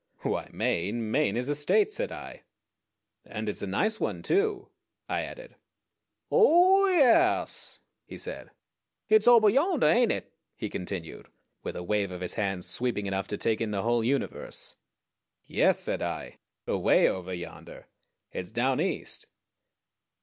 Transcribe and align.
"Why, 0.21 0.49
Maine 0.51 1.11
Maine 1.11 1.37
is 1.37 1.47
a 1.47 1.53
State," 1.53 1.91
said 1.91 2.11
I. 2.11 2.41
"And 3.23 3.47
it's 3.47 3.61
a 3.61 3.67
nice 3.67 3.99
one 3.99 4.23
too," 4.23 4.71
I 5.07 5.21
added. 5.21 5.53
"Oh, 6.31 6.85
yaas," 6.87 7.77
he 8.07 8.17
said. 8.17 8.49
"Hit's 9.05 9.27
ober 9.27 9.47
yander, 9.47 9.85
ain't 9.85 10.11
it?" 10.11 10.33
he 10.55 10.69
continued, 10.71 11.27
with 11.61 11.75
a 11.75 11.83
wave 11.83 12.09
of 12.09 12.21
his 12.21 12.33
hand 12.33 12.65
sweeping 12.65 13.05
enough 13.05 13.27
to 13.27 13.37
take 13.37 13.61
in 13.61 13.69
the 13.69 13.83
whole 13.83 14.03
universe. 14.03 14.75
"Yes," 15.45 15.79
said 15.79 16.01
I, 16.01 16.39
"away 16.65 17.07
over 17.07 17.31
yonder. 17.31 17.87
It's 18.31 18.49
down 18.49 18.81
East." 18.81 19.27